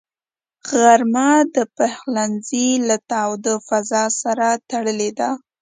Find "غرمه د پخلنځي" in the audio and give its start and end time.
0.71-2.67